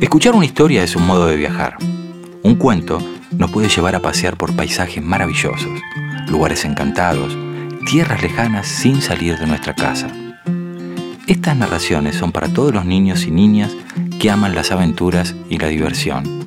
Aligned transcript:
Escuchar 0.00 0.34
una 0.36 0.44
historia 0.44 0.84
es 0.84 0.94
un 0.94 1.06
modo 1.06 1.26
de 1.26 1.36
viajar. 1.36 1.76
Un 2.42 2.54
cuento 2.54 2.98
nos 3.32 3.50
puede 3.50 3.68
llevar 3.68 3.96
a 3.96 4.00
pasear 4.00 4.36
por 4.36 4.54
paisajes 4.54 5.02
maravillosos, 5.02 5.68
lugares 6.28 6.64
encantados, 6.64 7.36
tierras 7.84 8.22
lejanas 8.22 8.68
sin 8.68 9.02
salir 9.02 9.36
de 9.38 9.46
nuestra 9.46 9.74
casa. 9.74 10.08
Estas 11.26 11.56
narraciones 11.56 12.16
son 12.16 12.30
para 12.30 12.48
todos 12.48 12.72
los 12.72 12.84
niños 12.84 13.26
y 13.26 13.32
niñas 13.32 13.74
que 14.20 14.30
aman 14.30 14.54
las 14.54 14.70
aventuras 14.70 15.34
y 15.50 15.58
la 15.58 15.66
diversión. 15.66 16.46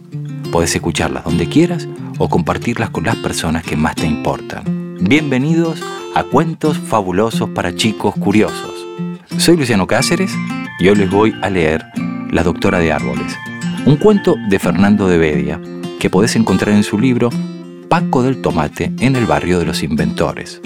Puedes 0.52 0.74
escucharlas 0.74 1.26
donde 1.26 1.48
quieras 1.48 1.88
o 2.18 2.30
compartirlas 2.30 2.90
con 2.90 3.04
las 3.04 3.18
personas 3.18 3.64
que 3.64 3.76
más 3.76 3.96
te 3.96 4.08
importan. 4.08 4.98
Bienvenidos 5.02 5.84
a 6.16 6.24
Cuentos 6.24 6.78
Fabulosos 6.78 7.50
para 7.50 7.76
Chicos 7.76 8.16
Curiosos. 8.16 8.88
Soy 9.38 9.58
Luciano 9.58 9.88
Cáceres 9.88 10.32
y 10.80 10.88
hoy 10.88 10.96
les 10.96 11.10
voy 11.10 11.36
a 11.42 11.50
leer 11.50 11.86
La 12.32 12.44
Doctora 12.44 12.80
de 12.80 12.94
Árboles, 12.94 13.38
un 13.86 13.98
cuento 13.98 14.38
de 14.48 14.58
Fernando 14.58 15.10
de 15.10 15.18
Bedia 15.18 15.60
que 16.00 16.10
podés 16.10 16.38
encontrar 16.38 16.74
en 16.74 16.84
su 16.84 16.98
libro 16.98 17.30
Paco 17.90 18.24
del 18.24 18.42
Tomate 18.42 18.94
en 19.02 19.18
el 19.18 19.26
barrio 19.26 19.60
de 19.60 19.66
los 19.66 19.84
inventores. 19.84 20.62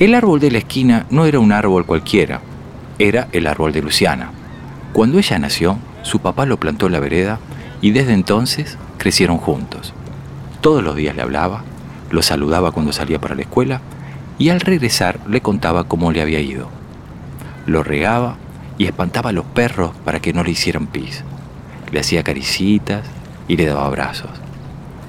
El 0.00 0.16
árbol 0.16 0.40
de 0.40 0.50
la 0.50 0.58
esquina 0.58 1.06
no 1.10 1.24
era 1.24 1.38
un 1.38 1.52
árbol 1.52 1.86
cualquiera, 1.86 2.40
era 2.98 3.28
el 3.30 3.46
árbol 3.46 3.70
de 3.70 3.82
Luciana. 3.82 4.32
Cuando 4.92 5.20
ella 5.20 5.38
nació, 5.38 5.78
su 6.02 6.18
papá 6.18 6.44
lo 6.44 6.56
plantó 6.56 6.86
en 6.86 6.92
la 6.92 7.00
vereda 7.00 7.38
y 7.80 7.92
desde 7.92 8.14
entonces 8.14 8.76
crecieron 8.98 9.38
juntos. 9.38 9.94
Todos 10.60 10.82
los 10.82 10.96
días 10.96 11.14
le 11.14 11.22
hablaba, 11.22 11.62
lo 12.10 12.20
saludaba 12.20 12.72
cuando 12.72 12.92
salía 12.92 13.20
para 13.20 13.36
la 13.36 13.42
escuela 13.42 13.80
y 14.40 14.48
al 14.48 14.60
regresar 14.60 15.20
le 15.28 15.40
contaba 15.40 15.84
cómo 15.84 16.10
le 16.10 16.20
había 16.20 16.40
ido. 16.40 16.81
Lo 17.66 17.82
regaba 17.82 18.36
y 18.78 18.86
espantaba 18.86 19.30
a 19.30 19.32
los 19.32 19.44
perros 19.44 19.92
para 20.04 20.20
que 20.20 20.32
no 20.32 20.42
le 20.42 20.50
hicieran 20.50 20.86
pis. 20.86 21.24
Le 21.90 22.00
hacía 22.00 22.22
caricitas 22.22 23.04
y 23.48 23.56
le 23.56 23.66
daba 23.66 23.86
abrazos. 23.86 24.30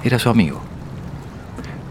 Era 0.04 0.18
su 0.18 0.28
amigo. 0.28 0.60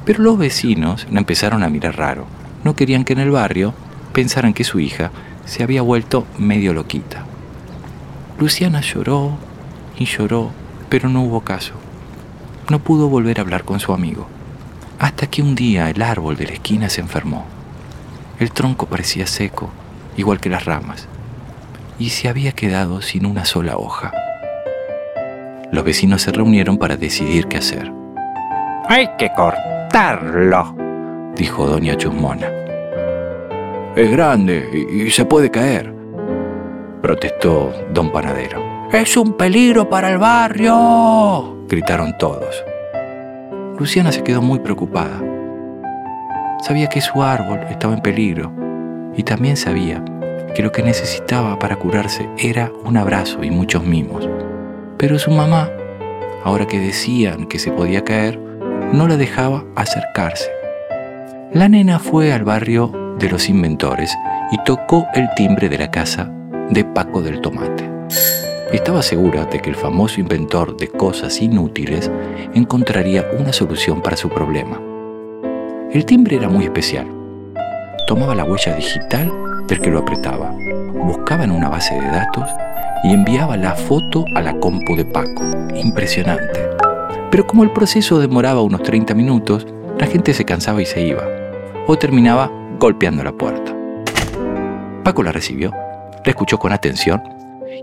Pero 0.05 0.23
los 0.23 0.37
vecinos 0.37 1.07
le 1.09 1.17
empezaron 1.17 1.63
a 1.63 1.69
mirar 1.69 1.97
raro. 1.97 2.25
No 2.63 2.75
querían 2.75 3.03
que 3.03 3.13
en 3.13 3.19
el 3.19 3.31
barrio 3.31 3.73
pensaran 4.13 4.53
que 4.53 4.63
su 4.63 4.79
hija 4.79 5.11
se 5.45 5.63
había 5.63 5.81
vuelto 5.81 6.25
medio 6.37 6.73
loquita. 6.73 7.25
Luciana 8.39 8.81
lloró 8.81 9.37
y 9.97 10.05
lloró, 10.05 10.51
pero 10.89 11.09
no 11.09 11.23
hubo 11.23 11.41
caso. 11.41 11.73
No 12.69 12.79
pudo 12.79 13.09
volver 13.09 13.39
a 13.39 13.41
hablar 13.41 13.63
con 13.63 13.79
su 13.79 13.93
amigo. 13.93 14.27
Hasta 14.99 15.27
que 15.27 15.41
un 15.41 15.55
día 15.55 15.89
el 15.89 16.01
árbol 16.01 16.37
de 16.37 16.47
la 16.47 16.53
esquina 16.53 16.89
se 16.89 17.01
enfermó. 17.01 17.45
El 18.39 18.51
tronco 18.51 18.85
parecía 18.85 19.27
seco, 19.27 19.69
igual 20.17 20.39
que 20.39 20.49
las 20.49 20.65
ramas 20.65 21.07
y 21.99 22.09
se 22.09 22.27
había 22.27 22.51
quedado 22.51 23.01
sin 23.01 23.25
una 23.25 23.45
sola 23.45 23.77
hoja. 23.77 24.11
Los 25.71 25.83
vecinos 25.83 26.21
se 26.21 26.31
reunieron 26.31 26.77
para 26.77 26.97
decidir 26.97 27.47
qué 27.47 27.57
hacer. 27.57 27.91
Hay 28.87 29.09
que 29.17 29.31
cortarlo, 29.33 30.75
dijo 31.35 31.65
doña 31.65 31.95
Chusmona. 31.95 32.47
Es 33.95 34.11
grande 34.11 34.87
y, 34.91 35.09
se 35.11 35.25
puede 35.25 35.51
caer, 35.51 35.93
protestó 37.01 37.71
don 37.93 38.11
Panadero. 38.11 38.89
Es 38.91 39.17
un 39.17 39.33
peligro 39.33 39.89
para 39.89 40.11
el 40.11 40.17
barrio, 40.17 41.65
gritaron 41.67 42.17
todos. 42.17 42.63
Luciana 43.79 44.11
se 44.11 44.23
quedó 44.23 44.41
muy 44.41 44.59
preocupada. 44.59 45.21
Sabía 46.61 46.87
que 46.87 47.01
su 47.01 47.21
árbol 47.21 47.59
estaba 47.69 47.93
en 47.93 48.01
peligro 48.01 48.62
y 49.15 49.23
también 49.23 49.57
sabía 49.57 50.03
que 50.55 50.63
lo 50.63 50.71
que 50.71 50.83
necesitaba 50.83 51.57
para 51.59 51.77
curarse 51.77 52.29
era 52.37 52.71
un 52.85 52.97
abrazo 52.97 53.43
y 53.43 53.51
muchos 53.51 53.83
mimos. 53.83 54.27
Pero 54.97 55.19
su 55.19 55.31
mamá, 55.31 55.69
ahora 56.43 56.67
que 56.67 56.79
decían 56.79 57.47
que 57.47 57.59
se 57.59 57.71
podía 57.71 58.03
caer, 58.03 58.39
no 58.93 59.07
la 59.07 59.17
dejaba 59.17 59.65
acercarse. 59.75 60.49
La 61.51 61.69
nena 61.69 61.99
fue 61.99 62.33
al 62.33 62.43
barrio 62.43 63.15
de 63.19 63.29
los 63.29 63.49
inventores 63.49 64.15
y 64.51 64.57
tocó 64.63 65.05
el 65.13 65.27
timbre 65.35 65.69
de 65.69 65.77
la 65.77 65.91
casa 65.91 66.31
de 66.69 66.83
Paco 66.83 67.21
del 67.21 67.41
Tomate. 67.41 67.89
Estaba 68.71 69.03
segura 69.03 69.45
de 69.45 69.59
que 69.59 69.69
el 69.69 69.75
famoso 69.75 70.19
inventor 70.19 70.75
de 70.77 70.87
cosas 70.87 71.41
inútiles 71.41 72.09
encontraría 72.55 73.29
una 73.39 73.53
solución 73.53 74.01
para 74.01 74.17
su 74.17 74.29
problema. 74.29 74.81
El 75.91 76.05
timbre 76.05 76.37
era 76.37 76.49
muy 76.49 76.65
especial. 76.65 77.22
Tomaba 78.05 78.35
la 78.35 78.43
huella 78.43 78.75
digital 78.75 79.31
del 79.65 79.79
que 79.79 79.89
lo 79.89 79.99
apretaba. 79.99 80.53
Buscaba 80.93 81.45
en 81.45 81.51
una 81.51 81.69
base 81.69 81.95
de 81.95 82.05
datos 82.05 82.49
y 83.03 83.13
enviaba 83.13 83.55
la 83.55 83.75
foto 83.75 84.25
a 84.35 84.41
la 84.41 84.59
compu 84.59 84.95
de 84.95 85.05
Paco. 85.05 85.43
Impresionante. 85.73 86.69
Pero 87.31 87.47
como 87.47 87.63
el 87.63 87.71
proceso 87.71 88.19
demoraba 88.19 88.61
unos 88.61 88.83
30 88.83 89.13
minutos, 89.13 89.65
la 89.97 90.05
gente 90.05 90.33
se 90.33 90.43
cansaba 90.43 90.81
y 90.81 90.85
se 90.85 91.01
iba. 91.01 91.23
O 91.87 91.97
terminaba 91.97 92.51
golpeando 92.77 93.23
la 93.23 93.31
puerta. 93.31 93.73
Paco 95.03 95.23
la 95.23 95.31
recibió, 95.31 95.71
la 95.71 96.29
escuchó 96.29 96.59
con 96.59 96.73
atención 96.73 97.23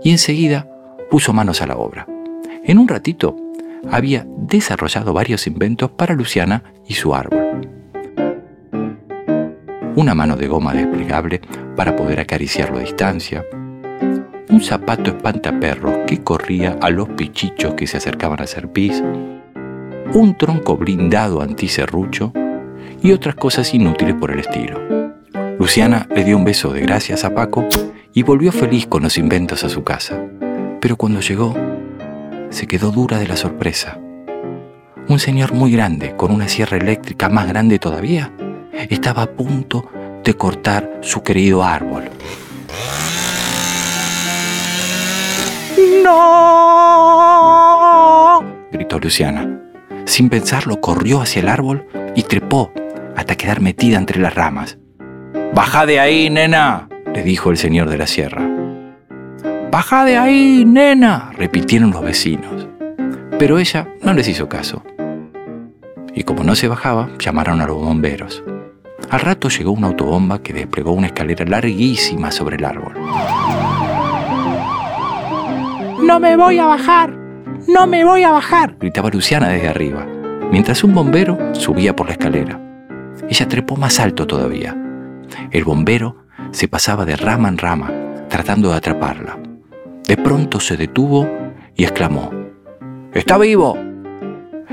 y 0.03 0.11
enseguida 0.11 0.67
puso 1.09 1.33
manos 1.33 1.63
a 1.63 1.67
la 1.67 1.77
obra. 1.77 2.05
En 2.63 2.77
un 2.77 2.87
ratito 2.87 3.35
había 3.89 4.25
desarrollado 4.37 5.13
varios 5.13 5.47
inventos 5.47 5.89
para 5.89 6.13
Luciana 6.13 6.63
y 6.87 6.93
su 6.93 7.15
árbol 7.15 7.80
una 9.95 10.15
mano 10.15 10.35
de 10.35 10.47
goma 10.47 10.73
desplegable 10.73 11.41
para 11.75 11.95
poder 11.95 12.19
acariciarlo 12.19 12.77
a 12.77 12.81
distancia, 12.81 13.45
un 14.49 14.61
zapato 14.61 15.11
espantaperros 15.11 15.99
que 16.07 16.23
corría 16.23 16.77
a 16.81 16.89
los 16.89 17.09
pichichos 17.09 17.73
que 17.75 17.87
se 17.87 17.97
acercaban 17.97 18.39
a 18.39 18.43
hacer 18.43 18.69
pis, 18.69 19.03
un 20.13 20.35
tronco 20.37 20.77
blindado 20.77 21.41
anticerrucho 21.41 22.33
y 23.01 23.11
otras 23.11 23.35
cosas 23.35 23.73
inútiles 23.73 24.15
por 24.15 24.31
el 24.31 24.39
estilo. 24.39 24.79
Luciana 25.57 26.07
le 26.13 26.23
dio 26.23 26.37
un 26.37 26.43
beso 26.43 26.73
de 26.73 26.81
gracias 26.81 27.23
a 27.23 27.33
Paco 27.33 27.67
y 28.13 28.23
volvió 28.23 28.51
feliz 28.51 28.87
con 28.87 29.03
los 29.03 29.17
inventos 29.17 29.63
a 29.63 29.69
su 29.69 29.83
casa. 29.83 30.19
Pero 30.81 30.97
cuando 30.97 31.21
llegó, 31.21 31.55
se 32.49 32.67
quedó 32.67 32.91
dura 32.91 33.19
de 33.19 33.27
la 33.27 33.37
sorpresa. 33.37 33.99
Un 35.07 35.19
señor 35.19 35.53
muy 35.53 35.71
grande, 35.71 36.15
con 36.15 36.31
una 36.31 36.47
sierra 36.47 36.77
eléctrica 36.77 37.29
más 37.29 37.47
grande 37.47 37.79
todavía, 37.79 38.31
estaba 38.89 39.23
a 39.23 39.31
punto 39.31 39.89
de 40.23 40.33
cortar 40.35 40.99
su 41.01 41.23
querido 41.23 41.63
árbol. 41.63 42.03
¡No! 46.03 46.61
gritó 48.71 48.99
Luciana. 48.99 49.59
Sin 50.05 50.29
pensarlo, 50.29 50.79
corrió 50.81 51.21
hacia 51.21 51.41
el 51.41 51.49
árbol 51.49 51.87
y 52.15 52.23
trepó 52.23 52.71
hasta 53.15 53.35
quedar 53.35 53.61
metida 53.61 53.97
entre 53.97 54.19
las 54.19 54.35
ramas. 54.35 54.77
¡Baja 55.53 55.85
de 55.85 55.99
ahí, 55.99 56.29
nena! 56.29 56.89
le 57.13 57.23
dijo 57.23 57.51
el 57.51 57.57
señor 57.57 57.89
de 57.89 57.97
la 57.97 58.07
sierra. 58.07 58.47
¡Baja 59.71 60.05
de 60.05 60.17
ahí, 60.17 60.65
nena! 60.65 61.31
repitieron 61.33 61.91
los 61.91 62.01
vecinos. 62.03 62.67
Pero 63.37 63.59
ella 63.59 63.87
no 64.01 64.13
les 64.13 64.27
hizo 64.27 64.49
caso. 64.49 64.83
Y 66.13 66.23
como 66.23 66.43
no 66.43 66.55
se 66.55 66.67
bajaba, 66.67 67.09
llamaron 67.19 67.61
a 67.61 67.67
los 67.67 67.77
bomberos. 67.77 68.43
Al 69.09 69.19
rato 69.19 69.49
llegó 69.49 69.71
una 69.71 69.87
autobomba 69.87 70.39
que 70.39 70.53
desplegó 70.53 70.91
una 70.93 71.07
escalera 71.07 71.45
larguísima 71.45 72.31
sobre 72.31 72.57
el 72.57 72.65
árbol. 72.65 72.93
¡No 76.03 76.19
me 76.19 76.35
voy 76.35 76.59
a 76.59 76.65
bajar! 76.65 77.13
¡No 77.67 77.87
me 77.87 78.03
voy 78.03 78.23
a 78.23 78.31
bajar! 78.31 78.75
gritaba 78.79 79.09
Luciana 79.09 79.49
desde 79.49 79.67
arriba, 79.69 80.05
mientras 80.51 80.83
un 80.83 80.93
bombero 80.93 81.37
subía 81.53 81.95
por 81.95 82.07
la 82.07 82.13
escalera. 82.13 82.59
Ella 83.29 83.47
trepó 83.47 83.75
más 83.75 83.99
alto 83.99 84.25
todavía. 84.25 84.75
El 85.51 85.63
bombero 85.63 86.25
se 86.51 86.67
pasaba 86.67 87.05
de 87.05 87.15
rama 87.15 87.49
en 87.49 87.57
rama, 87.57 87.91
tratando 88.29 88.69
de 88.71 88.77
atraparla. 88.77 89.37
De 90.07 90.17
pronto 90.17 90.59
se 90.59 90.77
detuvo 90.77 91.27
y 91.75 91.83
exclamó, 91.83 92.31
¡Está 93.13 93.37
vivo! 93.37 93.77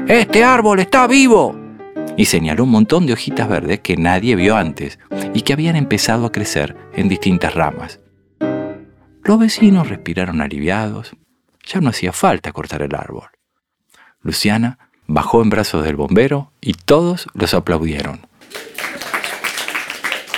¡Este 0.06 0.44
árbol 0.44 0.80
está 0.80 1.06
vivo! 1.06 1.57
Y 2.16 2.24
señaló 2.24 2.64
un 2.64 2.70
montón 2.70 3.06
de 3.06 3.12
hojitas 3.12 3.48
verdes 3.48 3.80
que 3.80 3.96
nadie 3.96 4.36
vio 4.36 4.56
antes 4.56 4.98
y 5.34 5.42
que 5.42 5.52
habían 5.52 5.76
empezado 5.76 6.26
a 6.26 6.32
crecer 6.32 6.76
en 6.94 7.08
distintas 7.08 7.54
ramas. 7.54 8.00
Los 9.22 9.38
vecinos 9.38 9.88
respiraron 9.88 10.40
aliviados. 10.40 11.12
Ya 11.66 11.80
no 11.80 11.90
hacía 11.90 12.12
falta 12.12 12.52
cortar 12.52 12.82
el 12.82 12.94
árbol. 12.94 13.28
Luciana 14.22 14.78
bajó 15.06 15.42
en 15.42 15.50
brazos 15.50 15.84
del 15.84 15.96
bombero 15.96 16.52
y 16.60 16.72
todos 16.74 17.28
los 17.34 17.52
aplaudieron. 17.54 18.26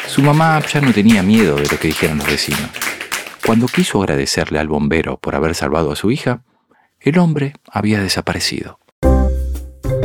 Su 0.06 0.22
mamá 0.22 0.60
ya 0.66 0.80
no 0.80 0.92
tenía 0.92 1.22
miedo 1.22 1.56
de 1.56 1.68
lo 1.68 1.78
que 1.78 1.88
dijeron 1.88 2.18
los 2.18 2.26
vecinos. 2.26 2.68
Cuando 3.46 3.68
quiso 3.68 4.00
agradecerle 4.00 4.58
al 4.58 4.68
bombero 4.68 5.18
por 5.18 5.34
haber 5.34 5.54
salvado 5.54 5.92
a 5.92 5.96
su 5.96 6.10
hija, 6.10 6.42
el 7.00 7.18
hombre 7.18 7.54
había 7.70 8.00
desaparecido. 8.00 8.80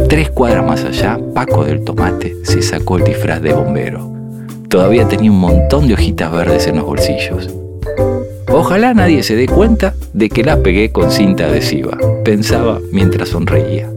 Tres 0.09 0.29
cuadras 0.29 0.65
más 0.65 0.83
allá, 0.83 1.19
Paco 1.33 1.65
del 1.65 1.83
Tomate 1.83 2.35
se 2.43 2.61
sacó 2.61 2.97
el 2.97 3.03
disfraz 3.03 3.41
de 3.41 3.53
bombero. 3.53 4.11
Todavía 4.69 5.07
tenía 5.07 5.31
un 5.31 5.39
montón 5.39 5.87
de 5.87 5.95
hojitas 5.95 6.31
verdes 6.31 6.67
en 6.67 6.77
los 6.77 6.85
bolsillos. 6.85 7.49
Ojalá 8.47 8.93
nadie 8.93 9.23
se 9.23 9.35
dé 9.35 9.47
cuenta 9.47 9.93
de 10.13 10.29
que 10.29 10.43
la 10.43 10.61
pegué 10.61 10.91
con 10.91 11.11
cinta 11.11 11.45
adhesiva, 11.45 11.97
pensaba 12.23 12.79
mientras 12.91 13.29
sonreía. 13.29 13.89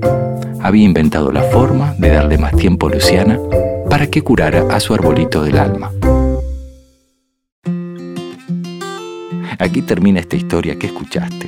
Había 0.63 0.85
inventado 0.85 1.31
la 1.31 1.43
forma 1.43 1.95
de 1.99 2.09
darle 2.11 2.39
más 2.39 2.57
tiempo 2.57 2.89
a 2.89 2.91
Luciana 2.91 3.39
para 3.89 4.07
que 4.07 4.23
curara 4.23 4.75
a 4.75 4.81
su 4.81 4.95
arbolito 4.95 5.43
del 5.43 5.59
alma. 5.59 5.93
Aquí 9.59 9.83
termina 9.83 10.21
esta 10.21 10.37
historia 10.37 10.79
que 10.79 10.87
escuchaste. 10.87 11.47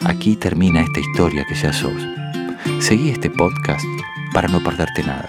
Aquí 0.00 0.36
termina 0.36 0.80
esta 0.80 1.00
historia 1.00 1.44
que 1.48 1.54
ya 1.54 1.72
sos. 1.72 1.92
Seguí 2.80 3.10
este 3.10 3.28
podcast 3.28 3.84
para 4.32 4.48
no 4.48 4.62
perderte 4.62 5.02
nada. 5.02 5.28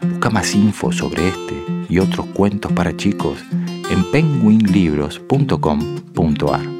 Busca 0.00 0.30
más 0.30 0.54
info 0.54 0.90
sobre 0.92 1.28
este 1.28 1.62
y 1.88 1.98
otros 1.98 2.24
cuentos 2.26 2.72
para 2.72 2.96
chicos 2.96 3.38
en 3.90 4.10
penguinlibros.com.ar. 4.10 6.79